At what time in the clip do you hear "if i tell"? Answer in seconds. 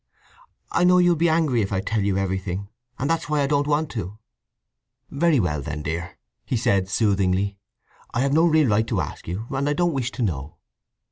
1.61-2.01